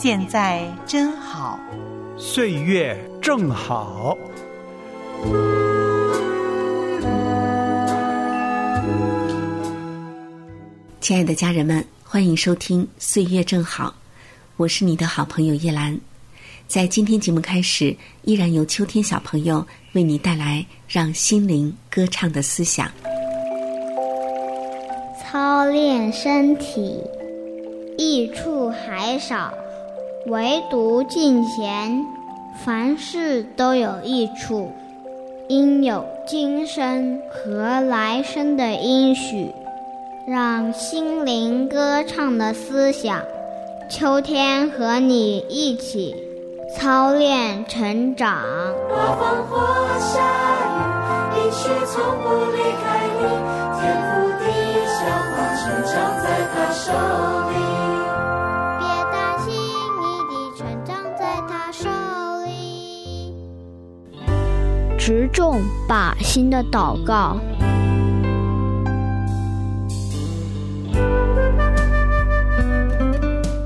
[0.00, 1.58] 现在真好，
[2.16, 4.16] 岁月正好。
[11.00, 13.88] 亲爱的家人们，欢迎收听《岁月正好》，
[14.56, 15.98] 我是你的好朋友叶兰。
[16.68, 17.92] 在今天节目开始，
[18.22, 22.88] 依然由秋天小朋友为你带来让心灵歌唱的思想。
[25.20, 27.02] 操练身体，
[27.98, 29.52] 益处还少，
[30.28, 32.04] 唯独敬贤，
[32.54, 34.70] 凡事都有益处。
[35.48, 39.50] 应有今生和来生的应许，
[40.26, 43.22] 让心灵歌唱的思想，
[43.88, 46.14] 秋天和你一起
[46.76, 48.42] 操练成长。
[48.86, 49.58] 刮风或
[49.98, 50.20] 下
[50.68, 53.22] 雨，应许从不离开你，
[53.80, 54.44] 天赋地
[54.84, 54.98] 消
[55.32, 56.92] 化成长在他手
[65.08, 67.38] 持重靶心的祷告。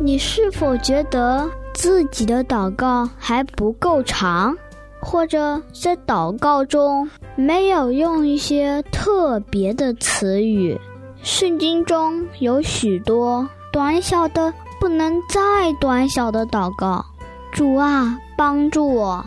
[0.00, 4.56] 你是否觉得自己的祷告还不够长，
[4.98, 10.80] 或者在祷告中没有用一些特别的词语？
[11.22, 17.04] 圣经中有许多短小的不能再短小的祷告。
[17.52, 19.22] 主啊，帮助我。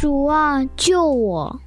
[0.00, 1.60] 主啊，救我！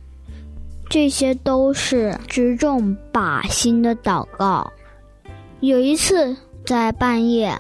[0.90, 4.74] 这些都是直中靶心的祷告。
[5.60, 6.36] 有一次，
[6.66, 7.56] 在半夜，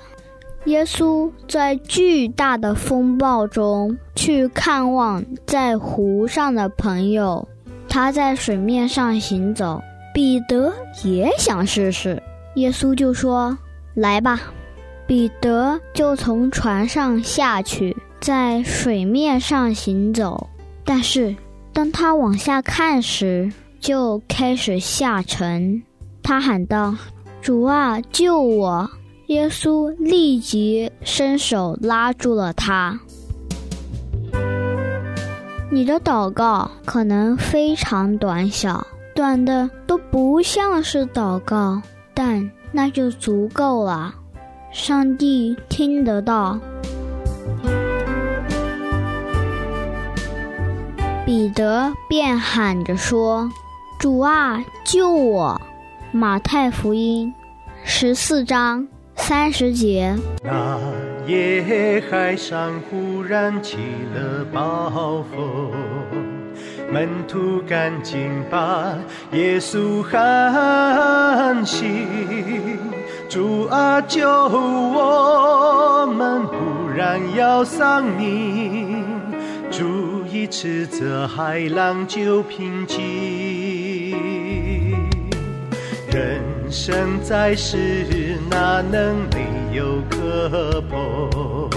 [0.65, 7.47] 耶稣在巨大的风暴中去看望在湖上的朋友。
[7.87, 9.79] 他在水面上行走，
[10.11, 10.73] 彼得
[11.03, 12.19] 也想试试。
[12.55, 13.55] 耶稣就说
[13.93, 14.41] ：“来吧。”
[15.05, 20.49] 彼得就从船上下去，在水面上行走。
[20.85, 21.35] 但是，
[21.71, 25.81] 当他往下看时，就开始下沉。
[26.21, 26.95] 他喊道
[27.41, 28.89] ：“主啊，救我！”
[29.27, 32.99] 耶稣立即伸手拉住了他。
[35.71, 41.81] 你的祷告可能非常短小，短的都不像是祷告，
[42.13, 44.13] 但那就足够了。
[44.71, 46.59] 上帝听得到。
[51.25, 53.49] 彼得便喊着说
[53.97, 55.61] ：“主啊，救我！”
[56.11, 57.33] 马太福音
[57.85, 58.85] 十四章
[59.15, 60.13] 三十节。
[60.43, 60.77] 那
[61.25, 63.77] 夜海上忽然起
[64.13, 65.71] 了暴风，
[66.91, 68.93] 门徒赶紧把
[69.31, 72.05] 耶稣喊醒
[73.29, 79.05] ：“主啊，救我们，不然要丧命！”
[79.71, 80.02] 主。
[80.33, 84.17] 一斥责海浪就平静。
[86.11, 91.69] 人生在世，哪能没有磕碰？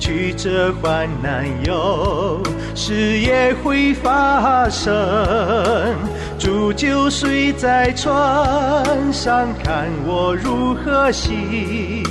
[0.00, 2.42] 曲折患难有
[2.74, 5.94] 时也会发生。
[6.40, 12.02] 煮酒睡在船上，看我如何行。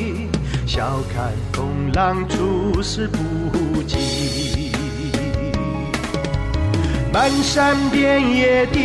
[0.66, 4.00] 笑看风浪，处事不惊。
[7.16, 8.78] 漫山遍野的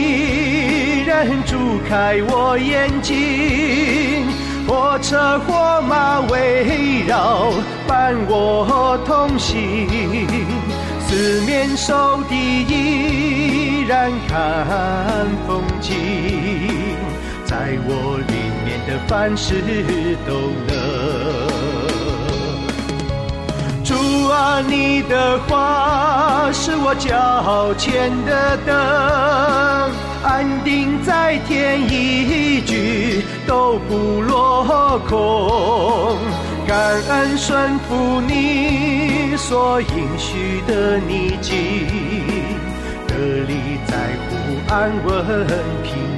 [1.04, 4.24] 人住开我眼睛，
[4.68, 7.52] 火车火马围绕
[7.88, 9.58] 伴我同行，
[11.08, 12.36] 四面受敌
[12.68, 15.96] 依然看风景，
[17.44, 18.34] 在我里
[18.64, 19.60] 面的凡事
[20.24, 20.34] 都
[20.68, 20.70] 能。
[23.82, 23.92] 主
[24.28, 28.74] 啊，你的话是我脚前的灯，
[30.24, 36.18] 安定在天，一句都不落空。
[36.66, 36.76] 感
[37.08, 41.56] 恩顺服你所应许的逆境，
[43.06, 43.14] 得
[43.46, 43.96] 力在
[44.28, 44.30] 乎
[44.68, 45.46] 安稳
[45.82, 46.09] 平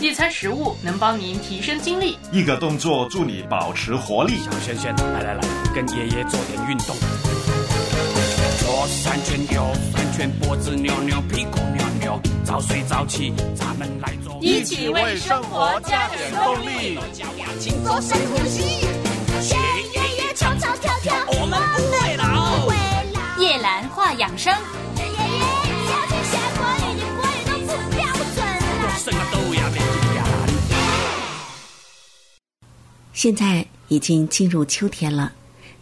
[0.00, 4.38] 一餐食物能帮您提升精力，一个动作助你保持活力。
[4.38, 5.40] 小轩轩，来来来，
[5.74, 6.96] 跟爷爷做点运动。
[8.60, 14.38] 左三圈，右三圈，脖子扭扭，屁股扭扭，早睡早起，咱们来做。
[14.40, 16.98] 一起为生活加点动力。
[17.58, 18.80] 请做深呼吸，
[19.42, 19.54] 学
[19.94, 22.66] 爷爷唱唱跳跳，我们不会老。
[22.66, 22.74] 会
[23.12, 23.42] 老。
[23.42, 24.54] 叶兰话养生，
[33.22, 35.30] 现在已经进入秋天了，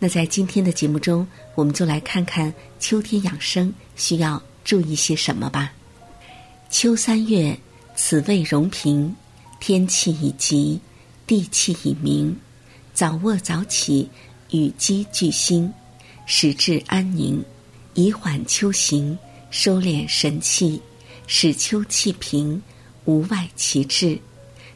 [0.01, 1.25] 那在今天的节目中，
[1.55, 5.73] 我们就来看看秋天养生需要注意些什么吧。
[6.69, 7.57] 秋三月，
[7.95, 9.15] 此谓容平，
[9.61, 10.81] 天气已急，
[11.29, 12.37] 地气已明，
[12.93, 14.11] 早卧早起，
[14.51, 15.73] 与鸡俱兴，
[16.27, 17.41] 使志安宁，
[17.95, 19.17] 以缓秋行，
[19.53, 20.83] 收敛神气，
[21.29, 22.61] 使秋气平，
[23.05, 24.19] 无外其志，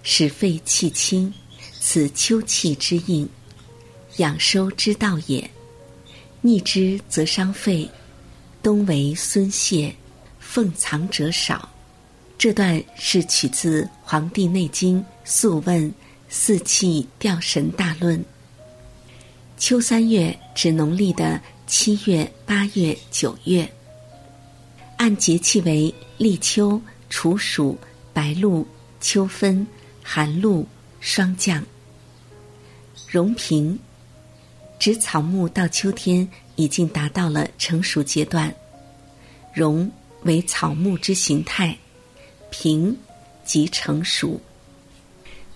[0.04, 1.34] 使肺气清。
[1.84, 3.28] 此秋气之应，
[4.18, 5.50] 养收之道也。
[6.40, 7.90] 逆之则伤肺。
[8.62, 9.92] 冬为孙泄，
[10.38, 11.68] 奉藏者少。
[12.38, 15.90] 这段是取自《黄帝内经·素问·
[16.28, 18.16] 四气调神大论》。
[19.58, 23.68] 秋三月指农历的七月、八月、九月。
[24.98, 26.80] 按节气为立秋、
[27.10, 27.76] 处暑、
[28.12, 28.64] 白露、
[29.00, 29.66] 秋分、
[30.00, 30.64] 寒露、
[31.00, 31.60] 霜降。
[33.12, 33.78] 荣平，
[34.78, 36.26] 指草木到秋天
[36.56, 38.50] 已经达到了成熟阶段。
[39.52, 39.92] 荣
[40.22, 41.76] 为草木之形态，
[42.50, 42.96] 平
[43.44, 44.40] 即成熟。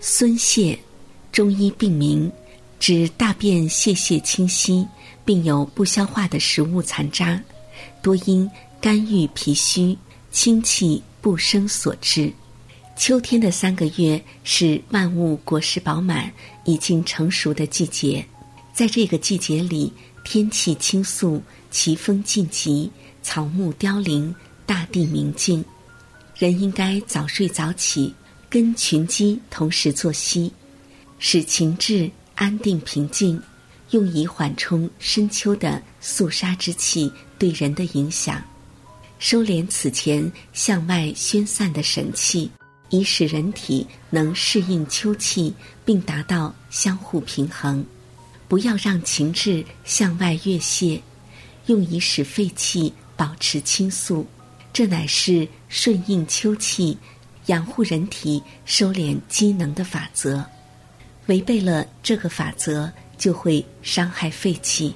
[0.01, 0.79] 孙泄，
[1.33, 2.31] 中医病名，
[2.79, 4.87] 指大便泄泻清晰，
[5.25, 7.43] 并有不消化的食物残渣，
[8.03, 8.47] 多因
[8.83, 9.97] 肝郁脾虚、
[10.31, 12.31] 清气不生所致。
[12.97, 16.33] 秋天的三个月是万物果实饱满、
[16.65, 18.27] 已经成熟的季节，
[18.73, 19.93] 在这个季节里，
[20.25, 21.41] 天气清肃，
[21.71, 22.91] 奇风劲急，
[23.23, 24.35] 草木凋零，
[24.65, 25.63] 大地明净。
[26.35, 28.13] 人应该早睡早起，
[28.49, 30.51] 跟群鸡同时作息，
[31.19, 33.41] 使情志安定平静，
[33.91, 38.43] 用以缓冲深秋的肃杀之气对人的影响，
[39.19, 42.51] 收敛此前向外宣散的神气。
[42.91, 45.53] 以使人体能适应秋气，
[45.85, 47.85] 并达到相互平衡。
[48.49, 51.03] 不要让情志向外越泄，
[51.67, 54.27] 用以使肺气保持清肃。
[54.73, 56.97] 这乃是顺应秋气、
[57.47, 60.45] 养护人体、收敛机能的法则。
[61.27, 64.95] 违背了这个法则，就会伤害肺气。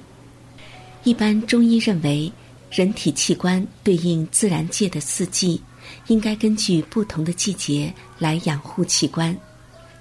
[1.03, 2.31] 一般中医认为，
[2.69, 5.61] 人体器官对应自然界的四季。
[6.07, 9.35] 应该根据不同的季节来养护器官，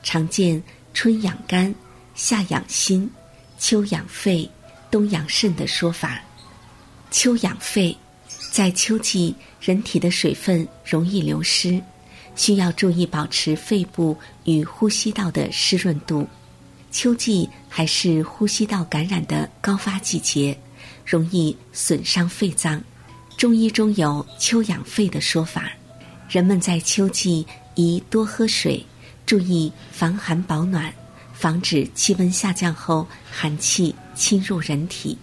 [0.02, 1.74] 常见春养肝、
[2.14, 3.10] 夏养心、
[3.58, 4.48] 秋养肺、
[4.90, 6.20] 冬养肾的说法。
[7.10, 7.96] 秋养肺，
[8.52, 11.80] 在秋季人体的水分容易流失，
[12.36, 16.26] 需要注意保持肺部与呼吸道的湿润度。
[16.92, 20.58] 秋季还是呼吸道感染的高发季节，
[21.04, 22.82] 容易损伤肺脏。
[23.36, 25.70] 中医中有秋养肺的说法。
[26.30, 27.44] 人们在秋季
[27.74, 28.86] 宜多喝水，
[29.26, 30.94] 注意防寒保暖，
[31.32, 35.18] 防止气温下降后寒气侵入人体。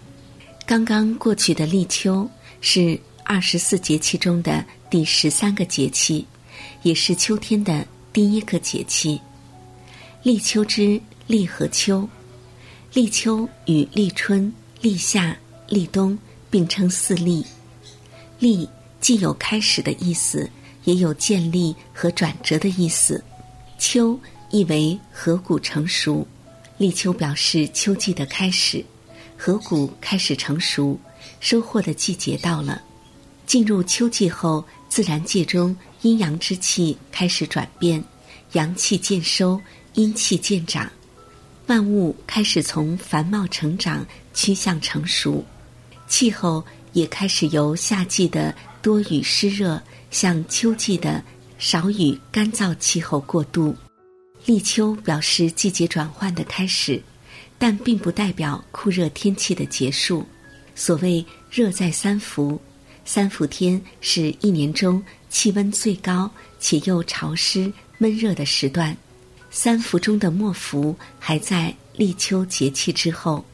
[0.66, 6.28] 刚刚过去的立秋是二十四节气中的第十三个节气，
[6.82, 9.18] 也是秋天的第一个节气。
[10.24, 12.06] 立秋之立和秋，
[12.92, 15.38] 立秋与立春、立夏、
[15.70, 17.46] 立冬并称四立。
[18.40, 18.68] 立
[19.00, 20.50] 既有开始的意思。
[20.88, 23.22] 也有建立和转折的意思。
[23.78, 24.18] 秋
[24.50, 26.26] 意为禾谷成熟，
[26.78, 28.84] 立秋表示秋季的开始，
[29.38, 30.98] 禾谷开始成熟，
[31.42, 32.82] 收获的季节到了。
[33.46, 38.02] 进入秋季后，自然界中阴阳之气开始转变，
[38.54, 39.60] 阳气渐收，
[39.96, 40.90] 阴气渐长，
[41.66, 45.44] 万物开始从繁茂成长趋向成熟，
[46.08, 46.64] 气候
[46.94, 49.82] 也开始由夏季的多雨湿热。
[50.20, 51.24] 向秋季的
[51.60, 53.76] 少雨干燥气候过渡，
[54.48, 57.00] 立秋表示季节转换的开始，
[57.60, 60.26] 但并不代表酷热天气的结束。
[60.74, 62.60] 所谓“热在三伏”，
[63.06, 66.28] 三伏天是一年中气温最高
[66.60, 68.98] 且又潮湿闷热的时段。
[69.52, 73.46] 三伏中的末伏还在立秋节气之后，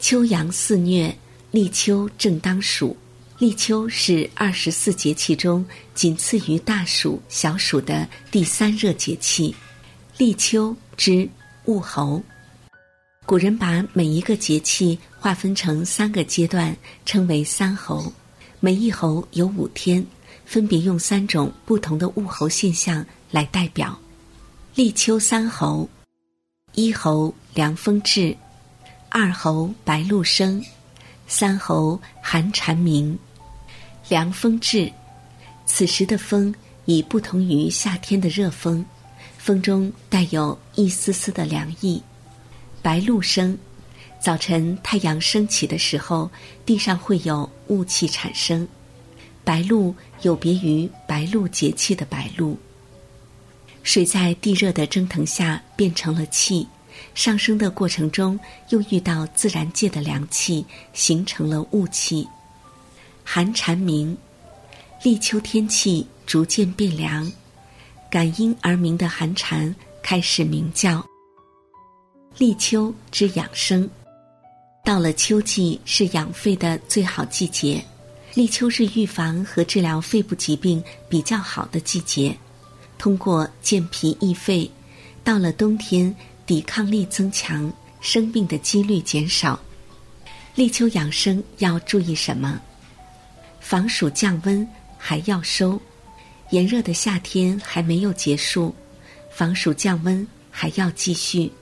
[0.00, 1.16] 秋阳肆虐，
[1.52, 2.96] 立秋正当暑。
[3.38, 5.64] 立秋是二十四节气中
[5.94, 9.54] 仅次于大暑、小暑的第三热节气。
[10.16, 11.28] 立秋之
[11.66, 12.20] 物候，
[13.24, 16.76] 古人把每一个节气划分成三个阶段，
[17.06, 18.12] 称为三候。
[18.58, 20.04] 每一候有五天，
[20.44, 23.96] 分别用三种不同的物候现象来代表。
[24.74, 25.88] 立秋三候：
[26.74, 28.36] 一候凉风至，
[29.08, 30.60] 二候白露生，
[31.28, 33.16] 三候寒蝉鸣。
[34.08, 34.90] 凉风至，
[35.66, 36.54] 此时的风
[36.86, 38.84] 已不同于夏天的热风，
[39.36, 42.02] 风中带有一丝丝的凉意。
[42.80, 43.56] 白露生，
[44.18, 46.30] 早晨太阳升起的时候，
[46.64, 48.66] 地上会有雾气产生。
[49.44, 52.58] 白露有别于白露节气的白露。
[53.82, 56.66] 水在地热的蒸腾下变成了气，
[57.14, 58.38] 上升的过程中
[58.70, 62.26] 又遇到自然界的凉气，形成了雾气。
[63.30, 64.16] 寒蝉鸣，
[65.02, 67.30] 立秋天气逐渐变凉，
[68.10, 71.06] 感应而鸣的寒蝉开始鸣叫。
[72.38, 73.86] 立秋之养生，
[74.82, 77.84] 到了秋季是养肺的最好季节。
[78.32, 82.34] 立秋是预防和治疗肺部疾病比较好的季节。
[82.96, 84.68] 通过健脾益肺，
[85.22, 86.16] 到了冬天
[86.46, 87.70] 抵抗力增强，
[88.00, 89.60] 生病的几率减少。
[90.54, 92.58] 立秋养生要注意什么？
[93.68, 95.78] 防暑降温还要收，
[96.48, 98.74] 炎热的夏天还没有结束，
[99.30, 101.52] 防暑降温还要继续。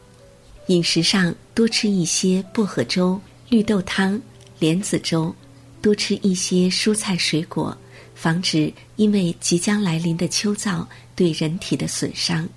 [0.68, 4.22] 饮食上多吃一些薄荷粥、绿豆汤、
[4.60, 5.34] 莲子粥，
[5.82, 7.76] 多吃一些蔬菜水果，
[8.14, 10.86] 防止因为即将来临的秋燥
[11.16, 12.48] 对人体的损伤。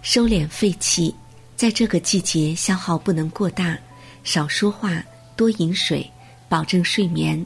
[0.00, 1.14] 收敛肺气，
[1.56, 3.78] 在这个季节消耗不能过大，
[4.24, 5.04] 少说话，
[5.36, 6.10] 多饮水，
[6.48, 7.44] 保证睡眠。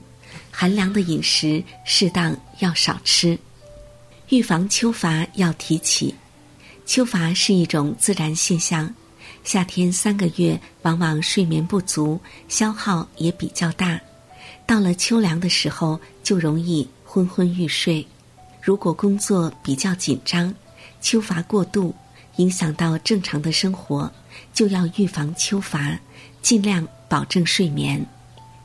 [0.58, 3.38] 寒凉的饮食适当要少吃，
[4.30, 6.14] 预防秋乏要提起。
[6.86, 8.90] 秋乏是一种自然现象，
[9.44, 14.00] 夏天三个月往往睡眠不足，消耗也比较大。
[14.64, 18.06] 到了秋凉的时候，就容易昏昏欲睡。
[18.62, 20.54] 如果工作比较紧张，
[21.02, 21.94] 秋乏过度，
[22.36, 24.10] 影响到正常的生活，
[24.54, 26.00] 就要预防秋乏，
[26.40, 28.02] 尽量保证睡眠。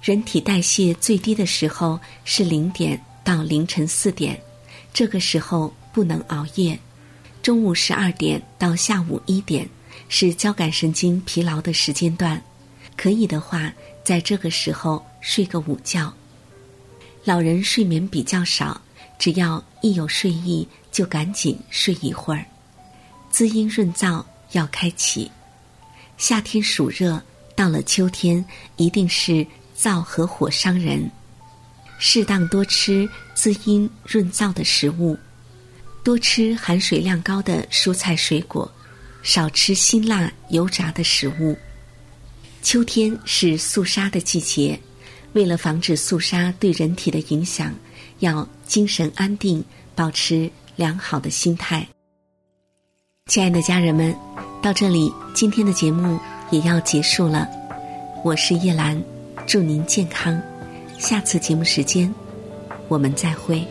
[0.01, 4.41] 人体代谢最低的时候是零点到凌晨四点，
[4.91, 6.77] 这个时候不能熬夜。
[7.43, 9.69] 中午十二点到下午一点
[10.09, 12.41] 是交感神经疲劳的时间段，
[12.97, 13.71] 可以的话，
[14.03, 16.11] 在这个时候睡个午觉。
[17.23, 18.81] 老人睡眠比较少，
[19.19, 22.43] 只要一有睡意就赶紧睡一会儿。
[23.29, 25.29] 滋阴润燥要开启。
[26.17, 27.21] 夏天暑热，
[27.55, 28.43] 到了秋天
[28.77, 29.45] 一定是。
[29.81, 31.09] 燥和火伤人，
[31.97, 35.17] 适当多吃滋阴润燥的食物，
[36.03, 38.71] 多吃含水量高的蔬菜水果，
[39.23, 41.57] 少吃辛辣油炸的食物。
[42.61, 44.79] 秋天是肃杀的季节，
[45.33, 47.73] 为了防止肃杀对人体的影响，
[48.19, 51.87] 要精神安定，保持良好的心态。
[53.25, 54.15] 亲爱的家人们，
[54.61, 56.19] 到这里今天的节目
[56.51, 57.49] 也要结束了，
[58.23, 59.20] 我是叶兰。
[59.51, 60.41] 祝您健康，
[60.97, 62.09] 下次节目时间，
[62.87, 63.61] 我们再会。